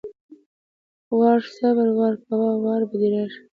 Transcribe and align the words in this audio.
وار=صبر، 1.19 1.87
وار 1.99 2.13
کوه 2.25 2.49
وار 2.63 2.81
به 2.89 2.95
دې 3.01 3.07
راشي! 3.13 3.41